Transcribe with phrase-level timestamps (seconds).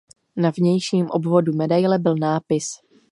[0.35, 2.65] Na vnějším obvodu medaile byl nápis.